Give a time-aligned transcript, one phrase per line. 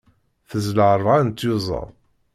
[0.49, 1.89] Tezla ṛebɛa n tyuẓaḍ.